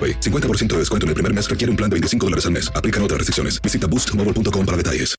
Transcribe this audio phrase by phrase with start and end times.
[0.00, 0.20] AroPay.
[0.20, 2.72] 50% de descuento en el primer mes requiere un plan de 25 dólares al mes.
[2.74, 3.60] Aplican otras restricciones.
[3.60, 5.14] Visita boostmobile.com para detalles.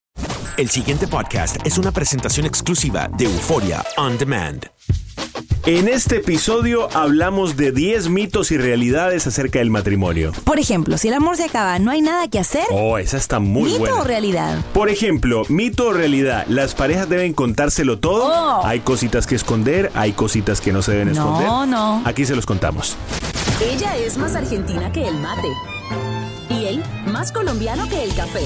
[0.56, 4.66] El siguiente podcast es una presentación exclusiva de Euforia On Demand.
[5.64, 10.32] En este episodio hablamos de 10 mitos y realidades acerca del matrimonio.
[10.44, 12.64] Por ejemplo, si el amor se acaba, ¿no hay nada que hacer?
[12.72, 13.94] Oh, esa está muy ¿Mito buena.
[14.00, 14.58] o realidad?
[14.74, 18.24] Por ejemplo, mito o realidad, las parejas deben contárselo todo.
[18.26, 18.66] Oh.
[18.66, 21.68] Hay cositas que esconder, hay cositas que no se deben No, esconder.
[21.68, 22.02] no.
[22.04, 22.96] Aquí se los contamos.
[23.64, 25.46] Ella es más argentina que el mate.
[26.50, 28.44] Y él más colombiano que el café.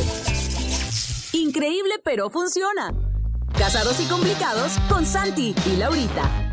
[1.32, 2.92] Increíble, pero funciona.
[3.56, 6.45] Casados y complicados con Santi y Laurita.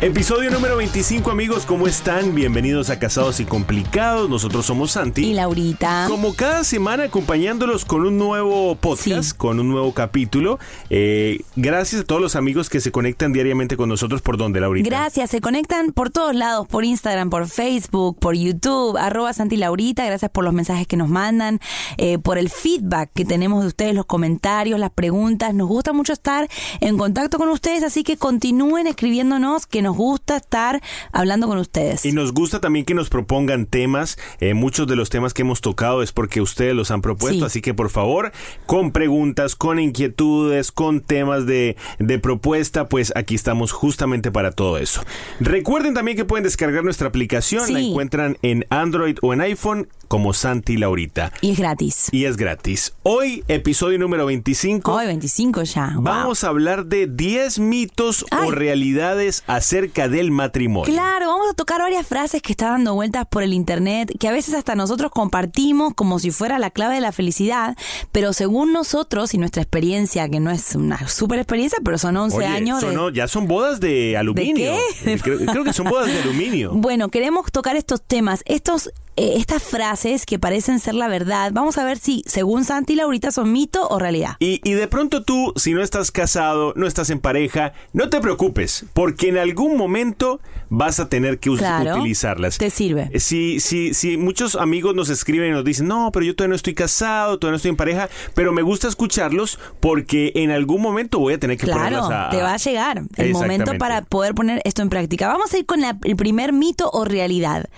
[0.00, 2.34] Episodio número 25, amigos, ¿cómo están?
[2.34, 4.28] Bienvenidos a Casados y Complicados.
[4.28, 5.24] Nosotros somos Santi.
[5.24, 6.06] Y Laurita.
[6.10, 9.36] Como cada semana acompañándolos con un nuevo podcast, Sí.
[9.38, 10.58] con un nuevo capítulo.
[10.90, 14.20] Eh, gracias a todos los amigos que se conectan diariamente con nosotros.
[14.20, 14.90] ¿Por dónde, Laurita?
[14.90, 20.04] Gracias, se conectan por todos lados, por Instagram, por Facebook, por YouTube, arroba Santi Laurita,
[20.04, 21.60] gracias por los mensajes que nos mandan,
[21.98, 26.12] eh, por el feedback que tenemos de ustedes, los comentarios, las preguntas, nos gusta mucho
[26.12, 26.48] estar
[26.80, 32.04] en contacto con ustedes, así que continúen escribiéndonos, que nos gusta estar hablando con ustedes.
[32.04, 34.18] Y nos gusta también que nos propongan temas.
[34.40, 37.40] Eh, muchos de los temas que hemos tocado es porque ustedes los han propuesto.
[37.40, 37.44] Sí.
[37.44, 38.32] Así que por favor,
[38.66, 44.78] con preguntas, con inquietudes, con temas de, de propuesta, pues aquí estamos justamente para todo
[44.78, 45.02] eso.
[45.38, 47.72] Recuerden también que pueden descargar nuestra aplicación.
[47.72, 51.32] La encuentran en Android o en iPhone como Santi Laurita.
[51.40, 52.08] Y es gratis.
[52.12, 52.94] Y es gratis.
[53.02, 54.92] Hoy, episodio número 25.
[54.92, 55.92] Hoy 25 ya.
[55.94, 56.04] wow.
[56.04, 60.92] Vamos a hablar de 10 mitos o realidades acerca del matrimonio.
[60.92, 64.32] Claro, vamos a tocar varias frases que están dando vueltas por el internet, que a
[64.32, 67.76] veces hasta nosotros compartimos como si fuera la clave de la felicidad,
[68.12, 72.36] pero según nosotros y nuestra experiencia, que no es una super experiencia, pero son 11
[72.36, 72.92] Oye, años de...
[72.92, 74.76] no, ya son bodas de aluminio.
[75.02, 75.14] qué?
[75.14, 76.70] Eh, Creo, creo que son bodas de aluminio.
[76.84, 81.50] Bueno, queremos tocar estos temas, estos, eh, estas frases que parecen ser la verdad.
[81.52, 84.36] Vamos a ver si, según Santi y Laurita, son mito o realidad.
[84.40, 88.20] Y, y de pronto tú, si no estás casado, no estás en pareja, no te
[88.20, 92.58] preocupes, porque en algún momento vas a tener que Claro, utilizarlas.
[92.58, 93.10] te sirve.
[93.12, 96.50] Eh, Si, si, si muchos amigos nos escriben y nos dicen, no, pero yo todavía
[96.50, 100.80] no estoy casado, todavía no estoy en pareja, pero me gusta escucharlos porque en algún
[100.82, 102.30] momento voy a tener que Claro, ponerlas a...
[102.30, 105.28] te va a llegar el momento para poder poner esto en práctica.
[105.28, 107.68] Vamos a ir con la- el primer mito o realidad.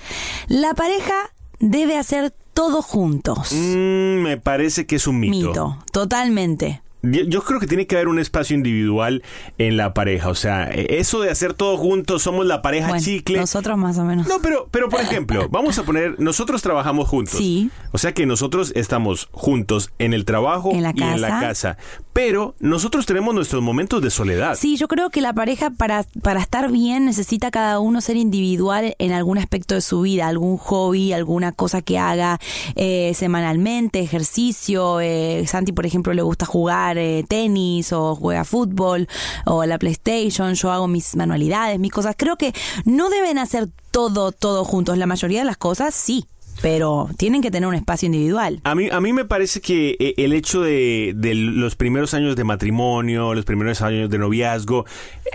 [0.49, 1.26] La pareja
[1.59, 3.53] debe hacer todo juntos.
[3.53, 5.49] Mm, me parece que es un mito.
[5.49, 6.83] Mito, totalmente.
[7.11, 9.23] Yo, creo que tiene que haber un espacio individual
[9.59, 10.29] en la pareja.
[10.29, 13.39] O sea, eh, eso de hacer todo juntos, somos la pareja Bueno, chicle.
[13.39, 14.27] nosotros más o menos.
[14.27, 17.37] No, pero, pero por ejemplo, vamos a poner, nosotros trabajamos juntos.
[17.39, 17.71] Sí.
[17.93, 21.41] O sea que nosotros estamos juntos en el trabajo En la y en la casa.
[21.41, 21.79] casa.
[22.13, 24.55] Pero nosotros tenemos nuestros momentos de soledad.
[24.57, 28.95] Sí, yo creo que la pareja para, para estar bien necesita cada uno ser individual
[28.99, 32.39] en algún aspecto de su vida, algún hobby, alguna cosa que haga
[32.75, 35.01] eh, semanalmente, ejercicio.
[35.01, 39.09] eh, Santi, por ejemplo, le gusta jugar eh, tenis o juega fútbol
[39.45, 40.55] o la PlayStation.
[40.55, 42.15] Yo hago mis manualidades, mis cosas.
[42.17, 42.53] Creo que
[42.85, 44.99] no deben hacer todo, todo juntos.
[44.99, 46.27] La mayoría de las cosas sí.
[46.63, 48.61] Pero tienen que tener un espacio individual.
[48.65, 52.37] A mí, a mí me parece que eh, el hecho de, de los primeros años
[52.37, 54.85] de matrimonio, los primeros años de noviazgo,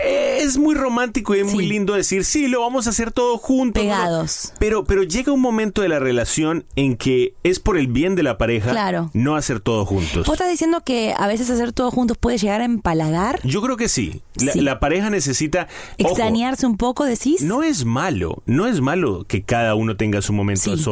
[0.04, 1.70] eh, es muy romántico y es muy Sí.
[1.70, 3.82] lindo decir, sí, lo vamos a hacer todo juntos.
[3.82, 3.90] ¿no?
[3.90, 4.52] Pegados.
[4.58, 8.22] Pero, pero llega un momento de la relación en que es por el bien de
[8.22, 9.10] la pareja Claro.
[9.14, 10.26] no hacer todo juntos.
[10.26, 13.40] ¿Vos estás diciendo que a veces hacer todo juntos puede llegar a empalagar?
[13.44, 14.22] Yo creo que sí.
[14.36, 14.60] La, Sí.
[14.60, 15.68] la pareja necesita...
[16.00, 17.42] ojo, ¿Extrañarse un poco, decís?
[17.42, 20.82] No es malo, no es malo que cada uno tenga su momento a Sí.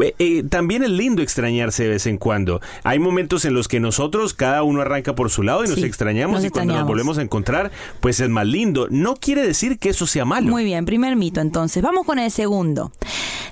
[0.00, 2.60] Eh, eh, también es lindo extrañarse de vez en cuando.
[2.84, 6.36] Hay momentos en los que nosotros, cada uno arranca por su lado y nos extrañamos
[6.36, 8.88] nos y cuando nos volvemos a encontrar, pues es más lindo.
[8.90, 10.48] No quiere decir que eso sea malo.
[10.48, 11.82] Muy bien, primer mito entonces.
[11.82, 12.92] Vamos con el segundo.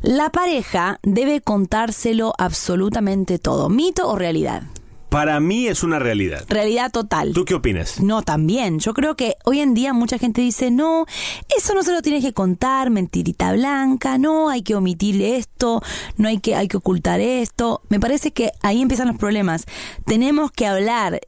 [0.02, 3.69] La pareja debe contárselo absolutamente todo.
[3.69, 4.64] ¿Mito o realidad?
[5.14, 6.44] Para mí es una realidad.
[6.49, 7.34] Realidad total.
[7.34, 8.00] ¿Tú qué opinas?
[8.00, 8.81] No, también.
[8.81, 11.06] Yo creo que hoy en día mucha gente dice, no,
[11.56, 15.81] eso no se lo tienes que contar, mentirita blanca, no, hay que omitir esto,
[16.16, 17.81] no hay que, hay que ocultar esto.
[17.90, 19.66] Me parece que ahí empiezan los problemas.
[20.05, 21.20] Tenemos que hablar.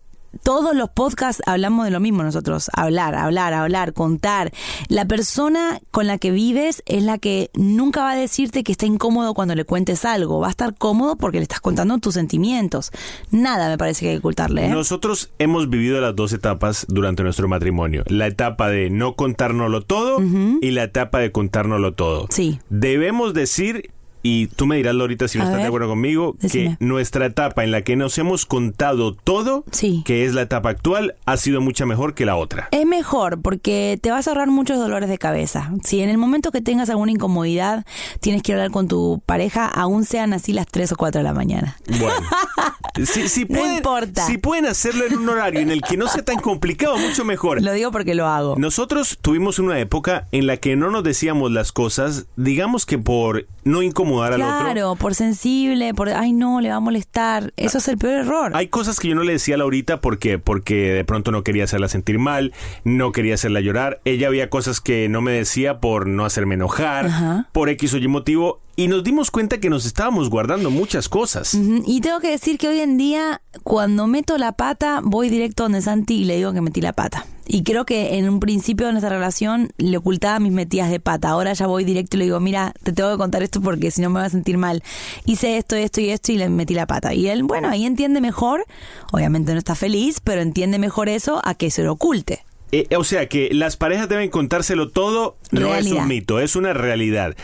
[0.43, 4.53] Todos los podcasts hablamos de lo mismo nosotros, hablar, hablar, hablar, contar.
[4.89, 8.87] La persona con la que vives es la que nunca va a decirte que está
[8.87, 12.91] incómodo cuando le cuentes algo, va a estar cómodo porque le estás contando tus sentimientos.
[13.31, 14.67] Nada me parece que hay que ocultarle.
[14.67, 14.69] ¿eh?
[14.69, 18.03] Nosotros hemos vivido las dos etapas durante nuestro matrimonio.
[18.07, 20.21] La etapa de no contárnoslo todo
[20.61, 22.27] y la etapa de contárnoslo todo.
[22.31, 22.61] Sí.
[22.69, 23.91] Debemos decir,
[24.29, 26.77] y tú me dirás, Lorita, si no A estás de acuerdo conmigo, decime.
[26.79, 30.03] que nuestra etapa en la que nos hemos contado todo, Sí.
[30.05, 32.69] que es la etapa actual, ha sido mucha mejor que la otra.
[32.73, 35.71] Es mejor porque te vas a ahorrar muchos dolores de cabeza.
[35.85, 37.85] Si en el momento que tengas alguna incomodidad
[38.21, 41.33] tienes que hablar con tu pareja, aún sean así las 3 o 4 de la
[41.33, 41.77] mañana.
[42.01, 42.15] Bueno,
[43.05, 44.27] si, si No pueden, importa.
[44.27, 47.63] si pueden hacerlo en un horario en el que no sea tan complicado, mucho mejor.
[47.63, 48.57] Lo digo porque lo hago.
[48.59, 53.47] Nosotros tuvimos una época en la que no nos decíamos las cosas, digamos que por
[53.67, 54.61] no incomodar al otro.
[54.61, 57.53] Claro, por sensible, por ay no, le va a molestar.
[57.57, 58.53] Eso es el peor error.
[58.55, 61.65] Hay cosas que yo no le decía a Laurita porque, porque de pronto no quería
[61.65, 62.55] hacerla sentir mal,
[62.85, 64.01] no quería hacerla llorar.
[64.05, 67.49] Ella había cosas que no me decía por no hacerme enojar, Ajá.
[67.53, 68.61] por X o Y motivo.
[68.79, 71.57] Y nos dimos cuenta que nos estábamos guardando muchas cosas.
[71.87, 75.81] Y tengo que decir que hoy en día, cuando meto la pata, voy directo donde
[75.81, 77.27] Santi y le digo que metí la pata.
[77.47, 81.31] Y creo que en un principio de nuestra relación le ocultaba mis metidas de pata.
[81.31, 84.03] Ahora ya voy directo y le digo, mira, te tengo que contar esto porque si
[84.03, 84.83] no me voy a sentir mal.
[85.25, 87.15] Hice esto, esto y esto y le metí la pata.
[87.15, 88.67] Y él, bueno, ahí entiende mejor.
[89.11, 92.45] Obviamente no está feliz, pero entiende mejor eso a que se lo oculte.
[92.73, 96.73] Eh, o sea que las parejas deben contárselo todo, no es un mito, es una
[96.73, 97.35] realidad.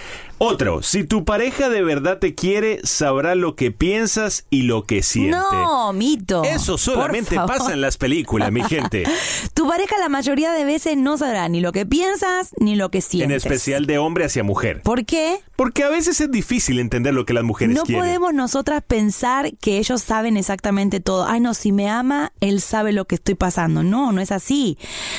[0.45, 5.05] Otro, si tu pareja de verdad te quiere, sabrá lo que piensas y lo que
[5.05, 5.37] siente.
[5.37, 6.43] No, mito.
[6.43, 9.05] Eso solamente pasa en las películas, mi gente.
[9.55, 13.01] Tu pareja la mayoría de veces no sabrá ni lo que piensas ni lo que
[13.03, 13.31] sientes.
[13.31, 14.83] En especial de hombre hacia mujer.
[14.83, 15.39] ¿Por qué?
[15.55, 18.03] Porque a veces es difícil entender lo que las mujeres No quieren.
[18.03, 21.25] podemos nosotras pensar que ellos saben exactamente todo.
[21.29, 23.85] Ay, no, si me ama, él sabe lo que estoy pasando.
[23.85, 24.77] No, no es así.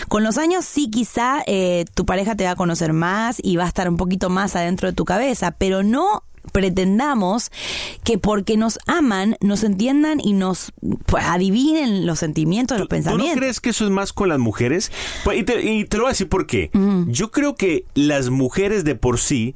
[0.10, 3.64] Con los años sí quizá eh, tu pareja te va a conocer más y va
[3.66, 7.52] a estar un poquito más adentro de tu cabeza, pero no pretendamos
[8.04, 10.74] que porque nos aman nos entiendan y nos
[11.06, 13.38] pues, adivinen los sentimientos, los ¿Tú no pensamientos.
[13.40, 14.92] crees que eso es más con las mujeres?
[15.24, 16.70] Pues, Y te, y te lo voy a decir por qué.
[17.08, 19.56] Yo creo que las mujeres de por sí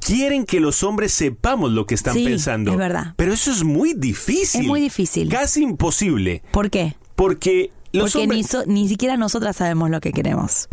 [0.00, 2.70] quieren que los hombres sepamos lo que están Sí, pensando.
[2.72, 3.14] es verdad.
[3.16, 4.60] Pero eso es muy difícil.
[4.62, 5.28] Es muy difícil.
[5.28, 6.42] Casi imposible.
[6.52, 6.94] ¿Por qué?
[7.16, 8.38] Porque los Porque hombres...
[8.38, 10.68] ni, so- ni siquiera nosotras sabemos lo que queremos.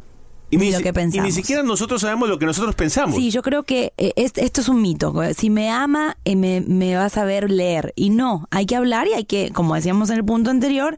[0.51, 1.25] Y ni lo que Y pensamos.
[1.25, 3.15] ni siquiera nosotros sabemos lo que nosotros pensamos.
[3.15, 5.13] Sí, yo creo que eh, es- esto es un mito.
[5.37, 7.93] Si me ama, eh, me, me va a saber leer.
[7.95, 10.97] Y no, hay que hablar y hay que, como decíamos en el punto anterior,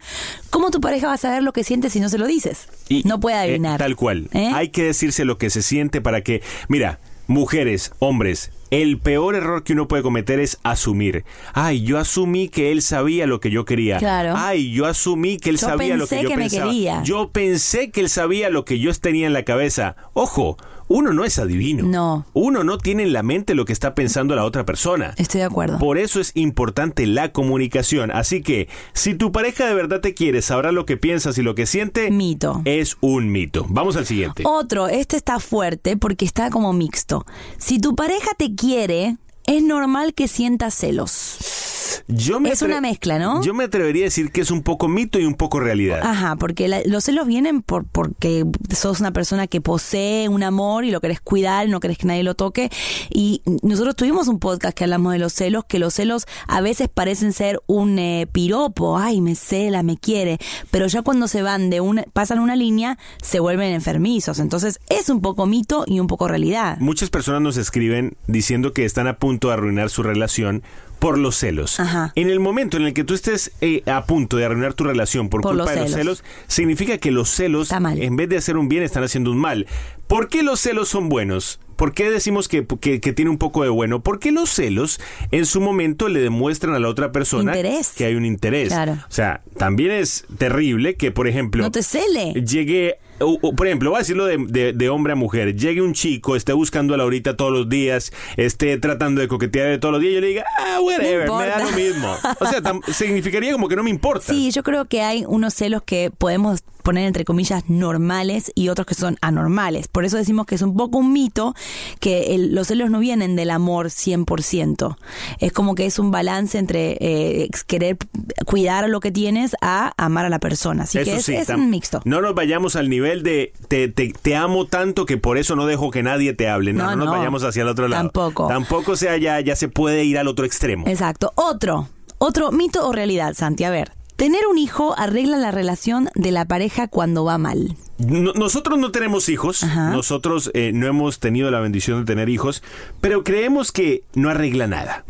[0.50, 2.68] ¿cómo tu pareja va a saber lo que siente si no se lo dices?
[2.90, 3.80] Y- no puede eh, adivinar.
[3.80, 4.30] tal cual.
[4.34, 6.42] Hay que decirse lo que se siente para que...
[6.68, 11.24] Mira, mujeres, hombres, el peor error que uno puede cometer es asumir.
[11.54, 13.98] Ay, yo asumí que él sabía lo que yo quería.
[13.98, 14.34] Claro.
[14.36, 16.66] Ay, yo asumí que él Yo sabía lo que yo que me pensaba.
[16.72, 17.04] quería.
[17.04, 19.96] Yo pensé que él sabía lo que yo tenía en la cabeza.
[20.14, 21.84] Ojo, uno no es adivino.
[21.84, 22.26] No.
[22.34, 25.14] Uno no tiene en la mente lo que está pensando la otra persona.
[25.18, 25.80] Estoy de acuerdo.
[25.80, 28.12] Por eso es importante la comunicación.
[28.12, 31.56] Así que, si tu pareja de verdad te quiere, sabrá lo que piensas y lo
[31.56, 32.12] que siente.
[32.12, 32.62] Mito.
[32.66, 33.66] Es un mito.
[33.70, 34.44] Vamos al siguiente.
[34.46, 37.26] Otro, este está fuerte porque está como mixto.
[37.58, 41.77] Si tu pareja te quiere, es normal que sientas celos.
[42.08, 43.42] Yo me Es una mezcla, ¿no?
[43.44, 46.02] Yo me atrevería a decir que es un poco mito y un poco realidad.
[46.04, 50.86] Ajá, porque la- los celos vienen por porque sos una persona que posee un amor
[50.86, 52.70] y lo querés cuidar, no querés que nadie lo toque.
[53.10, 56.90] Y nosotros tuvimos un podcast que hablamos de los celos, que los celos a veces
[56.90, 60.38] parecen ser un eh, piropo, ay, me cela, me quiere,
[60.72, 64.40] pero ya cuando se van de una, pasan una línea, se vuelven enfermizos.
[64.40, 66.78] Entonces es un poco mito y un poco realidad.
[66.80, 70.64] Muchas personas nos escriben diciendo que están a punto de arruinar su relación
[71.00, 71.80] por los celos.
[71.80, 72.12] Ajá.
[72.16, 75.30] En el momento en el que tú estés eh, a punto de arruinar tu relación
[75.30, 76.24] por, Por culpa los de los celos.
[76.48, 79.68] significa que los celos, en vez de hacer un bien, están haciendo un mal.
[80.08, 81.60] ¿Por qué los celos son buenos?
[81.76, 84.02] ¿Por qué decimos que, que, que tiene un poco de bueno?
[84.02, 85.00] Porque los celos
[85.32, 87.94] en su momento le demuestran a la otra persona Interés.
[87.96, 88.70] que hay un interés.
[88.70, 88.94] Claro.
[88.94, 92.34] O sea, también es terrible que, por ejemplo, No te cele.
[92.34, 95.82] llegue, o- o, por ejemplo, voy a decirlo de, de- de hombre a mujer, llegue
[95.82, 100.02] un chico, esté buscando a Laurita todos los días, esté tratando de coquetear todos los
[100.02, 102.14] días, y yo le diga, ah, whatever, me da lo mismo.
[102.40, 104.26] O sea, tam- significaría como que no me importa.
[104.34, 108.88] Sí, yo creo que hay unos celos que podemos poner entre comillas normales y otros
[108.88, 109.90] que son anormales.
[109.90, 111.54] Por eso decimos que es un poco un mito
[112.00, 114.96] que el- los celos no vienen del amor 100%.
[115.40, 117.98] Es como que es un balance entre eh, querer
[118.46, 120.84] cuidar lo que tienes a amar a la persona.
[120.84, 122.02] Así que Eso es, sí, es un mixto.
[122.06, 125.66] No nos vayamos al nivel de te, te, te amo tanto que por eso no
[125.66, 126.74] dejo que nadie te hable.
[126.74, 127.12] No, No, no, nos no.
[127.14, 128.04] vayamos hacia el otro lado.
[128.04, 128.48] Tampoco.
[128.48, 130.86] Tampoco sea ya, ya se puede ir al otro extremo.
[130.88, 131.32] Exacto.
[131.36, 131.88] Otro,
[132.18, 133.64] otro mito o realidad, Santi.
[133.64, 137.76] A ver, tener un hijo arregla la relación de la pareja cuando va mal.
[138.00, 139.90] No- nosotros no tenemos hijos, Ajá.
[139.90, 142.62] nosotros eh, no hemos tenido la bendición de tener hijos,
[143.02, 145.04] pero creemos que no arregla nada.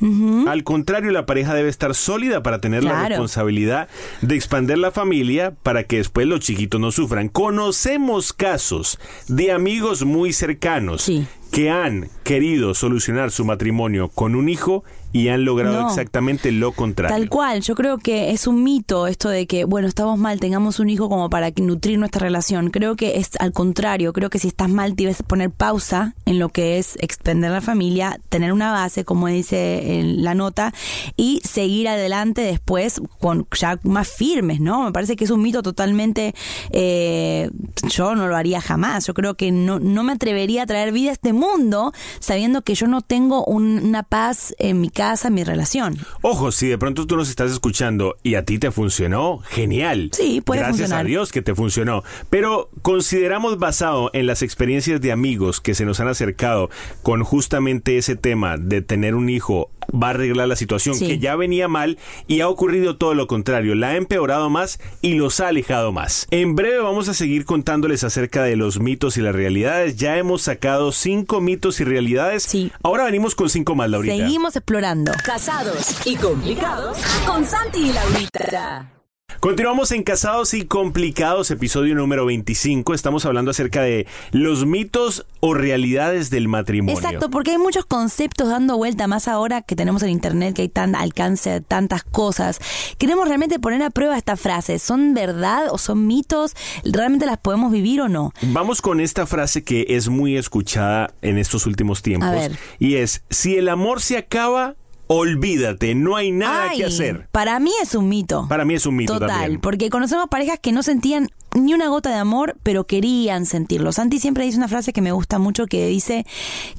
[0.48, 3.90] Al contrario, la pareja debe estar sólida para tener la responsabilidad
[4.22, 7.28] de expandir la familia para que después los chiquitos no sufran.
[7.28, 11.28] Conocemos casos de amigos muy cercanos Sí.
[11.52, 15.88] que han querido solucionar su matrimonio con un hijo y han logrado No.
[15.90, 17.16] exactamente lo contrario.
[17.16, 20.80] Tal cual, yo creo que es un mito esto de que, bueno, estamos mal, tengamos
[20.80, 22.70] un hijo como para nutrir nuestra relación.
[22.70, 26.50] Creo que es al contrario, creo que si estás mal debes poner pausa en lo
[26.50, 30.74] que es extender la familia, tener una base, como dice en la nota,
[31.16, 34.84] y seguir adelante después con ya más firmes, ¿no?
[34.84, 36.36] Me parece que es un mito totalmente,
[36.72, 37.50] eh,
[37.90, 41.10] yo no lo haría jamás, yo creo que no, no me atrevería a traer vida
[41.10, 45.36] a este mundo sabiendo que yo no tengo un- una paz en mi casa, en
[45.36, 45.96] mi relación.
[46.22, 50.10] Ojo, si de pronto tú nos estás escuchando y a ti te funcionó, genial.
[50.12, 51.06] Sí, puede Gracias funcionar.
[51.06, 52.04] a Dios que te funcionó.
[52.32, 56.72] Pero consideramos basado en las experiencias de amigos que se nos han acercado
[57.04, 61.08] con justamente ese tema de tener un hijo va a arreglar la situación Sí.
[61.08, 65.14] que ya venía mal y ha ocurrido todo lo contrario, la ha empeorado más y
[65.14, 66.28] los ha alejado más.
[66.32, 69.96] En breve vamos a seguir contándoles acerca de los mitos y las realidades.
[69.96, 72.44] Ya hemos sacado cinco mitos y realidades.
[72.44, 72.72] Sí.
[72.84, 74.16] Ahora venimos con cinco más, Laurita.
[74.18, 74.87] Seguimos explorando.
[75.22, 78.97] Casados y complicados con Santi y Laurita.
[79.40, 82.96] Continuamos en Casados y Complicados, episodio número 25.
[82.96, 86.98] Estamos hablando acerca de los mitos o realidades del matrimonio.
[86.98, 90.70] Exacto, porque hay muchos conceptos dando vuelta más ahora que tenemos en internet, que hay
[90.70, 92.60] tan alcance de tantas cosas.
[92.98, 94.80] Queremos realmente poner a prueba esta frase.
[94.80, 96.56] ¿Son verdad o son mitos?
[96.84, 98.34] ¿Realmente las podemos vivir o no?
[98.42, 102.30] Vamos con esta frase que es muy escuchada en estos últimos tiempos.
[102.30, 102.58] A ver.
[102.80, 104.76] Y es, si el amor se acaba,
[105.08, 107.28] olvídate, no hay nada Ay, que hacer.
[107.32, 108.46] Para mí es un mito.
[108.48, 109.62] Para mí es un mito Total, también.
[109.62, 113.92] porque conocemos parejas que no sentían ni una gota de amor, pero querían sentirlo.
[113.92, 116.26] Santi siempre dice una frase que me gusta mucho que dice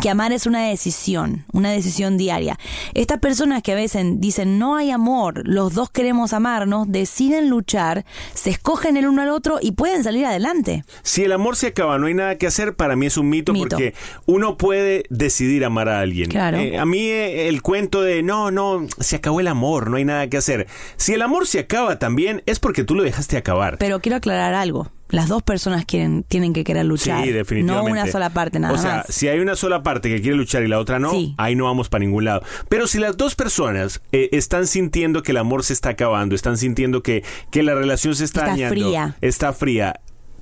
[0.00, 2.58] que amar es una decisión, una decisión diaria.
[2.94, 8.04] Estas personas que a veces dicen no hay amor, los dos queremos amarnos, deciden luchar,
[8.34, 10.84] se escogen el uno al otro y pueden salir adelante.
[11.02, 13.52] Si el amor se acaba, no hay nada que hacer, para mí es un mito,
[13.52, 13.68] Mito.
[13.68, 13.94] porque
[14.26, 16.30] uno puede decidir amar a alguien.
[16.30, 16.58] Claro.
[16.58, 20.04] Eh, a mí eh, el cuento de no, no, se acabó el amor, no hay
[20.04, 20.66] nada que hacer.
[20.96, 23.78] Si el amor se acaba también, es porque tú lo dejaste acabar.
[23.78, 24.67] Pero quiero aclarar algo.
[25.10, 27.24] Las dos personas quieren, tienen que querer luchar.
[27.24, 27.90] Sí, definitivamente.
[27.90, 29.06] No una sola parte nada O sea, más.
[29.08, 31.34] si hay una sola parte que quiere luchar y la otra no, Sí.
[31.38, 32.42] ahí no vamos para ningún lado.
[32.68, 36.58] Pero si las dos personas eh, están sintiendo que el amor se está acabando, están
[36.58, 39.16] sintiendo que, que la relación se está, Está dañando, fría.
[39.22, 39.98] está fría,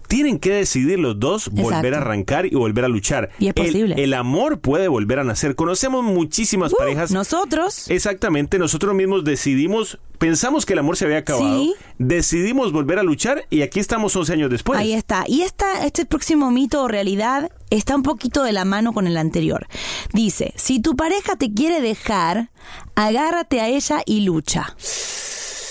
[0.06, 3.30] tienen que decidir los dos volver a arrancar y volver a luchar.
[3.38, 3.94] Y es El- posible.
[4.02, 5.54] El, amor puede volver a nacer.
[5.54, 7.10] Conocemos muchísimas Uh, parejas.
[7.10, 7.90] Nosotros.
[7.90, 11.74] Exactamente, nosotros mismos decidimos, pensamos que el amor se había acabado, Sí.
[11.98, 14.78] decidimos volver a luchar y aquí estamos 11 años después.
[14.78, 15.24] Ahí está.
[15.26, 19.16] Y esta, este próximo mito o realidad está un poquito de la mano con el
[19.16, 19.66] anterior.
[20.12, 22.50] Dice, si tu pareja te quiere dejar,
[22.94, 24.74] agárrate a ella y lucha.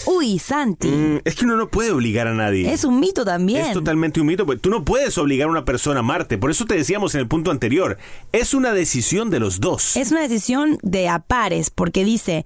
[0.06, 0.88] Uy, Santi.
[0.88, 2.72] Mm, es que uno no puede obligar a nadie.
[2.72, 3.66] Es un mito también.
[3.66, 4.46] Es totalmente un mito.
[4.46, 6.38] porque Tú no puedes obligar a una persona a amarte.
[6.38, 7.98] Por eso te decíamos en el punto anterior.
[8.32, 9.96] Es una decisión de los dos.
[9.98, 12.46] Es una decisión de a pares, porque dice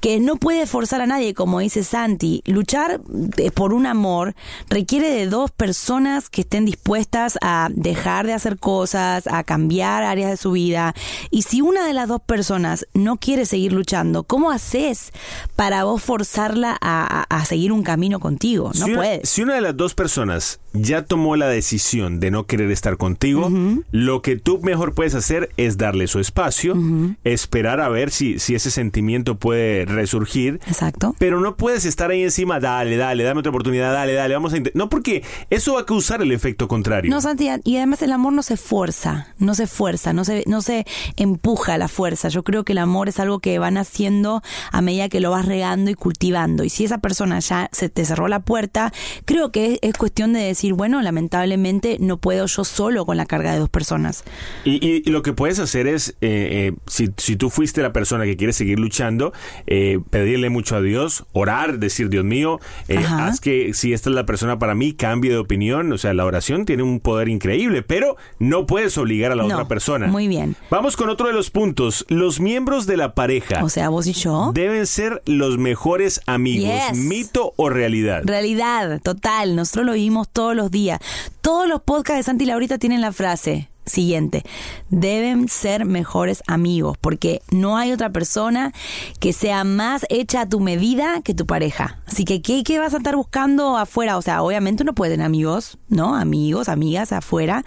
[0.00, 2.42] que no puede forzar a nadie, como dice Santi.
[2.46, 4.34] Luchar de- por un amor
[4.68, 10.30] requiere de dos personas que estén dispuestas a dejar de hacer cosas, a cambiar áreas
[10.30, 10.94] de su vida.
[11.30, 15.12] Y si una de las dos personas no quiere seguir luchando, ¿cómo haces
[15.56, 18.70] para vos forzarla a, a- a seguir un camino contigo?
[18.74, 19.28] No si, una, puedes.
[19.28, 23.50] si una de las dos personas ya tomó la decisión de no querer estar contigo,
[23.90, 26.76] lo que tú mejor puedes hacer es darle su espacio,
[27.24, 30.60] esperar a ver si, si ese sentimiento puede resurgir.
[30.66, 31.14] Exacto.
[31.18, 34.58] Pero no puedes estar ahí encima, dale, dale, dame otra oportunidad, dale, dale, vamos a
[34.58, 34.78] intentar.
[34.78, 37.10] No, porque eso va a causar el efecto contrario.
[37.10, 40.62] No, Santi, y además el amor no se fuerza, no se fuerza, no se, no
[40.62, 40.86] se
[41.16, 42.28] empuja a la fuerza.
[42.28, 45.46] Yo creo que el amor es algo que van haciendo a medida que lo vas
[45.46, 46.62] regando y cultivando.
[46.62, 48.92] Y si esa persona ya se te cerró la puerta,
[49.24, 53.26] creo que es, es cuestión de decir, bueno, lamentablemente no puedo yo solo con la
[53.26, 54.24] carga de dos personas.
[54.64, 57.92] Y, y- y lo que puedes hacer es, eh, eh, si, si tú fuiste la
[57.92, 59.32] persona que quiere seguir luchando,
[59.66, 62.60] eh, pedirle mucho a Dios, orar, decir, Dios mío,
[63.08, 65.92] haz que si esta es la persona para mí, cambie de opinión.
[65.92, 69.54] O sea, la oración tiene un poder increíble, pero no puedes obligar a la No,
[69.54, 70.06] otra persona.
[70.08, 70.56] muy bien.
[70.70, 72.04] Vamos con otro de los puntos.
[72.08, 74.50] Los miembros de la pareja O sea, vos y yo.
[74.54, 76.70] deben ser los mejores amigos.
[76.90, 76.98] Yes.
[76.98, 78.22] ¿Mito o realidad?
[78.24, 79.56] Realidad, total.
[79.56, 81.00] Nosotros lo vivimos todos los días.
[81.40, 84.42] Todos los podcasts de Santi Laurita tienen la frase siguiente.
[84.88, 88.72] Deben ser mejores amigos porque no hay otra persona
[89.18, 91.98] que sea más hecha a tu medida que tu pareja.
[92.06, 94.16] Así que, ¿qué, qué vas a estar buscando afuera?
[94.16, 96.14] O sea, obviamente uno puede tener amigos, ¿no?
[96.16, 97.64] Amigos, amigas afuera.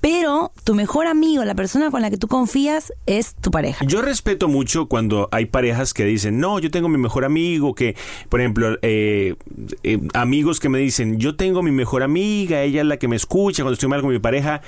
[0.00, 3.84] Pero tu mejor amigo, la persona con la que tú confías, es tu pareja.
[3.84, 7.96] Yo respeto mucho cuando hay parejas que dicen, no, yo tengo mi mejor amigo, que,
[8.28, 9.34] por ejemplo, eh,
[9.82, 13.16] eh, amigos que me dicen, yo tengo mi mejor amiga, ella es la que me
[13.16, 14.62] escucha cuando estoy mal con mi pareja.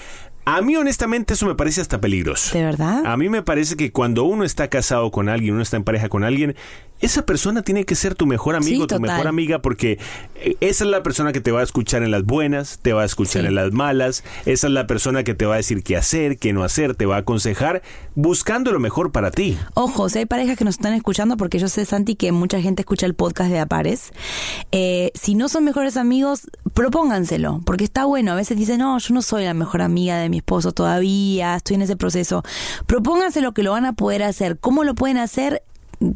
[0.51, 2.57] A mí honestamente eso me parece hasta peligroso.
[2.57, 3.05] ¿De verdad?
[3.05, 6.09] A mí me parece que cuando uno está casado con alguien, uno está en pareja
[6.09, 6.57] con alguien,
[7.01, 9.99] esa persona tiene que ser tu mejor amigo, Sí, tu mejor amiga, porque
[10.37, 13.03] eh, esa es la persona que te va a escuchar en las buenas, te va
[13.03, 13.49] a escuchar Sí.
[13.49, 16.53] en las malas, esa es la persona que te va a decir qué hacer, qué
[16.53, 17.83] no hacer, te va a aconsejar,
[18.17, 19.57] buscando lo mejor para ti.
[19.75, 22.83] Ojo, si hay parejas que nos están escuchando, porque yo sé, Santi, que mucha gente
[22.83, 24.13] escucha el podcast de Apares.
[24.73, 28.33] eh, si no son mejores amigos, propónganselo, porque está bueno.
[28.33, 31.77] A veces dicen, no, yo no soy la mejor amiga de mi esposo todavía, estoy
[31.77, 32.43] en ese proceso.
[32.87, 34.59] Propónganse lo que lo van a poder hacer.
[34.59, 35.63] ¿Cómo lo pueden hacer?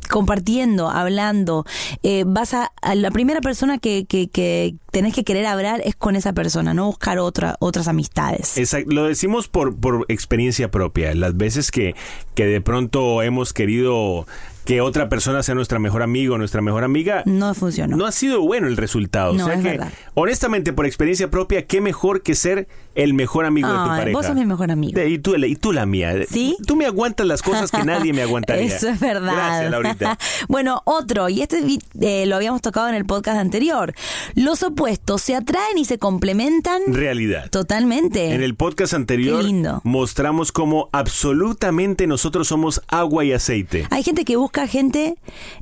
[0.08, 1.64] compartiendo, hablando,
[2.02, 5.96] eh, vas a, a la primera persona que, que, que tenés que querer hablar es
[5.96, 8.56] con esa persona, no buscar otra, otras amistades.
[8.58, 11.14] Exacto, lo decimos por, por experiencia propia.
[11.14, 11.94] Las veces que,
[12.34, 14.26] que de pronto hemos querido
[14.64, 17.96] que otra persona sea nuestra mejor amigo o nuestra mejor amiga, No funcionó.
[17.96, 19.32] no ha sido bueno el resultado.
[19.34, 19.92] No, o sea es que, verdad.
[20.14, 24.18] honestamente, por experiencia propia, qué mejor que ser el mejor amigo de tu pareja.
[24.18, 24.92] vos sos mi mejor amigo.
[25.00, 26.14] De- y, tú, y tú la mía.
[26.28, 26.56] ¿Sí?
[26.66, 28.64] Tú me aguantas las cosas que nadie me aguantaría.
[28.76, 29.32] Eso es verdad.
[29.32, 30.18] Gracias, Laurita.
[30.48, 31.62] bueno, otro, y este
[32.00, 33.94] eh, lo habíamos tocado en el podcast anterior.
[34.34, 37.48] Los opuestos se atraen y se complementan Realidad.
[37.50, 38.34] totalmente.
[38.34, 39.80] En el podcast anterior Qué lindo.
[39.84, 43.86] mostramos cómo absolutamente nosotros somos agua y aceite.
[43.90, 45.16] Hay gente que busca gente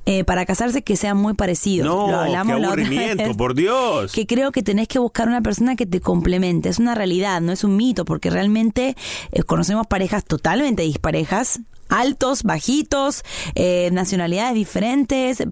[0.04, 1.86] eh, para casarse que sean muy parecidos.
[1.86, 3.36] No, Lo hablamos qué aburrimiento, vez.
[3.36, 4.12] por Dios.
[4.12, 6.68] Que creo que tenés que buscar una persona que te complemente.
[6.68, 8.96] Es una realidad, no es un mito, porque realmente
[9.32, 11.60] eh, conocemos parejas totalmente disparejas.
[11.90, 13.22] Altos, bajitos,
[13.54, 15.42] eh, nacionalidades diferentes,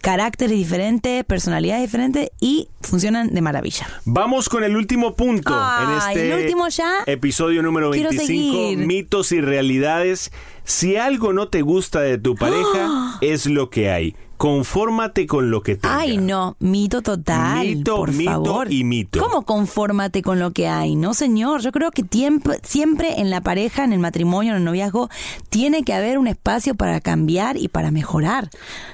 [0.00, 3.86] caracteres diferentes, personalidades diferentes y funcionan de maravilla.
[4.04, 6.90] Vamos con el último punto Ay, en este ¿el último ya?
[7.06, 8.78] episodio número Quiero 25, seguir.
[8.86, 10.32] mitos y realidades.
[10.64, 14.16] Si algo no te gusta de tu pareja, es lo que hay.
[14.42, 15.98] Confórmate con lo que tenga.
[16.00, 17.64] Ay, no, mito total.
[17.64, 18.72] Mito, por mito favor.
[18.72, 19.20] y mito.
[19.20, 20.96] ¿Cómo confórmate con lo que hay?
[20.96, 21.60] No, señor.
[21.62, 25.08] Yo creo que tiemp- siempre en la pareja, en el matrimonio, en el noviazgo,
[25.48, 28.50] tiene que haber un espacio para cambiar y para mejorar.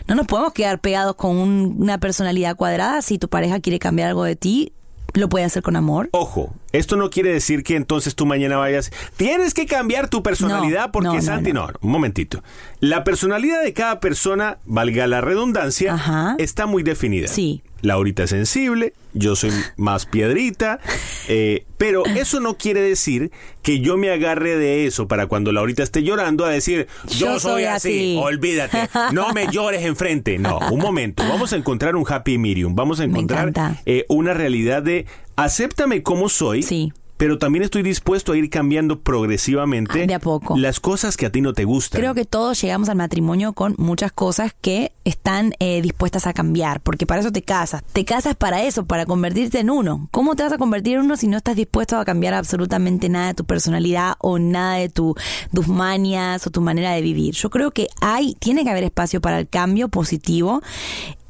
[0.07, 3.01] No nos podemos quedar pegados con un- una personalidad cuadrada.
[3.01, 4.73] Si tu pareja quiere cambiar algo de ti,
[5.15, 6.09] lo puede hacer con amor.
[6.13, 8.91] Ojo, esto no quiere decir que entonces tú mañana vayas.
[9.17, 11.53] Tienes que cambiar tu personalidad No, porque no, Santi.
[11.53, 11.67] no.
[11.69, 12.43] No, un momentito.
[12.81, 16.35] La personalidad de cada persona, valga la redundancia, Ajá.
[16.39, 17.27] está muy definida.
[17.29, 17.63] Sí.
[17.83, 20.81] Laurita es sensible, yo soy más piedrita,
[21.29, 23.31] eh, pero eso no quiere decir
[23.63, 27.41] que yo me agarre de eso para cuando Laurita esté llorando a decir, yo, Yo
[27.41, 28.21] soy así, así".
[28.21, 30.39] olvídate, no me llores enfrente.
[30.39, 33.53] No, un momento, vamos a encontrar un happy medium, vamos a encontrar
[33.87, 36.63] eh, una realidad de acéptame como soy.
[36.63, 36.93] Sí.
[37.19, 40.57] Pero también estoy dispuesto a ir cambiando progresivamente Ah, de a poco.
[40.57, 42.01] las cosas que a ti no te gustan.
[42.01, 46.81] Creo que todos llegamos al matrimonio con muchas cosas que están eh, dispuestas a cambiar,
[46.81, 47.83] porque para eso te casas.
[47.93, 50.09] Te casas para eso, para convertirte en uno.
[50.13, 53.29] ¿Cómo te vas a convertir en uno si no estás dispuesto a cambiar absolutamente nada
[53.29, 55.15] de tu personalidad o nada de tu,
[55.53, 57.35] tus manias o tu manera de vivir?
[57.35, 60.63] Yo creo que hay, tiene que haber espacio para el cambio positivo.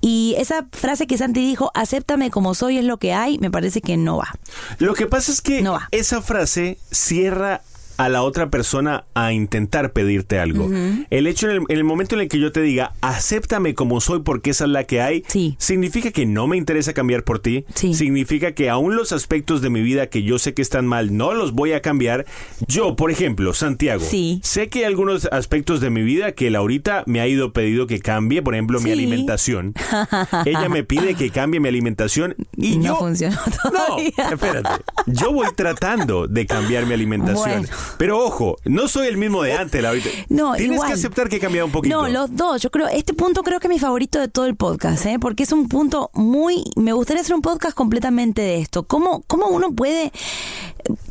[0.01, 3.81] Y esa frase que Santi dijo, acéptame como soy es lo que hay, me parece
[3.81, 4.33] que no va.
[4.79, 5.89] Lo que pasa es que No va.
[5.91, 7.63] esa frase cierra
[7.99, 10.71] a la otra persona a intentar pedirte algo.
[11.11, 14.01] El hecho en el, en el momento en el que yo te diga, acéptame como
[14.01, 15.57] soy porque esa es la que hay, Sí.
[15.59, 17.65] significa que no me interesa cambiar por ti.
[17.75, 17.95] Sí.
[17.95, 21.35] Significa que aún los aspectos de mi vida que yo sé que están mal, no
[21.35, 22.25] los voy a cambiar.
[22.67, 24.41] Yo, por ejemplo, Santiago, Sí.
[24.43, 27.99] sé que hay algunos aspectos de mi vida que Laurita me ha ido pedido que
[28.01, 29.75] cambie, por ejemplo, mi alimentación.
[30.47, 34.13] Ella me pide que cambie mi alimentación y No yo funcionó no, todavía.
[34.33, 34.85] espérate.
[35.07, 37.63] Yo voy tratando de cambiar mi alimentación.
[37.63, 37.69] Bueno.
[37.97, 40.09] Pero ojo, no soy el mismo de antes, Laurita.
[40.29, 40.89] No, Tienes igual.
[40.89, 41.97] que aceptar que he cambiado un poquito.
[41.97, 42.61] No, los dos.
[42.63, 45.19] Yo creo, este punto creo que es mi favorito de todo el podcast, ¿eh?
[45.19, 46.65] porque es un punto muy.
[46.77, 48.83] Me gustaría hacer un podcast completamente de esto.
[48.85, 50.13] ¿Cómo, cómo uno puede.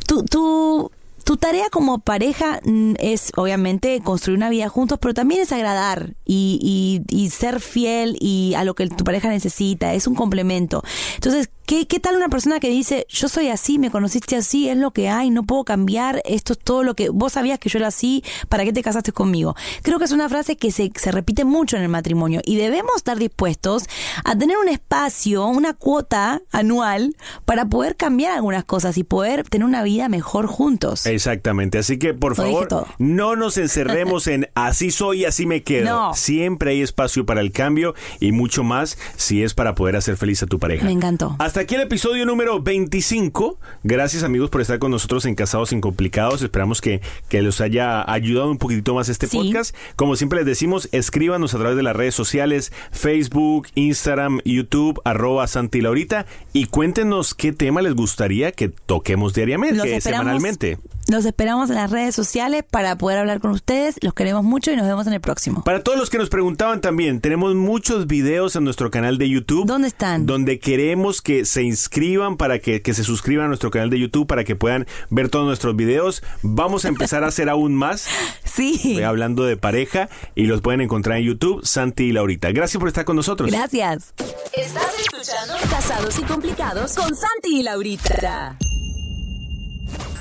[0.05, 0.91] Tu, tu,
[1.23, 6.15] tu tarea como pareja mm, es, obviamente, construir una vida juntos, pero también es agradar
[6.25, 9.93] y, y, y ser fiel y a lo que tu pareja necesita.
[9.93, 10.83] Es un complemento.
[11.15, 14.77] Entonces, ¿Qué, ¿Qué tal una persona que dice, yo soy así, me conociste así, es
[14.77, 17.77] lo que hay, no puedo cambiar, esto es todo lo que vos sabías que yo
[17.77, 19.53] era así, ¿para qué te casaste conmigo?
[19.81, 22.95] Creo que es una frase que se, se repite mucho en el matrimonio y debemos
[22.95, 23.83] estar dispuestos
[24.23, 29.65] a tener un espacio, una cuota anual para poder cambiar algunas cosas y poder tener
[29.65, 31.05] una vida mejor juntos.
[31.05, 35.89] Exactamente, así que por Lo favor, no nos encerremos en así soy así me quedo.
[35.89, 36.13] No.
[36.13, 40.41] Siempre hay espacio para el cambio y mucho más si es para poder hacer feliz
[40.43, 40.85] a tu pareja.
[40.85, 41.35] Me encantó.
[41.39, 43.59] Hasta aquí el episodio número 25.
[43.83, 46.41] Gracias amigos por estar con nosotros en Casados sin Complicados.
[46.41, 49.37] Esperamos que, que los haya ayudado un poquitito más este Sí.
[49.37, 49.75] podcast.
[49.95, 55.47] Como siempre les decimos, escríbanos a través de las redes sociales, Facebook, Instagram, YouTube, arroba
[55.47, 60.77] Santi Laurita y cuéntenos qué tema les gustaría que toquemos diariamente, semanalmente.
[61.09, 63.95] los esperamos en las redes sociales para poder hablar con ustedes.
[64.01, 65.63] Los queremos mucho y nos vemos en el próximo.
[65.63, 69.65] Para todos los que nos preguntaban también, tenemos muchos videos en nuestro canal de YouTube.
[69.65, 70.25] ¿Dónde están?
[70.25, 74.27] Donde queremos que se inscriban para que, que se suscriban a nuestro canal de YouTube
[74.27, 76.21] para que puedan ver todos nuestros videos.
[76.43, 78.07] Vamos a empezar a hacer aún más,
[78.43, 78.97] Sí.
[78.99, 82.51] eh, hablando de pareja, y los pueden encontrar en YouTube, Santi y Laurita.
[82.51, 83.49] Gracias por estar con nosotros.
[83.51, 84.13] Gracias.
[84.53, 88.57] Estás escuchando Casados y Complicados con Santi y Laurita.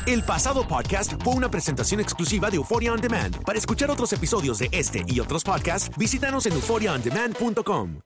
[0.07, 3.43] El pasado podcast fue una presentación exclusiva de Euphoria On Demand.
[3.43, 8.06] Para escuchar otros episodios de este y otros podcasts, visítanos en euphoriaondemand.com.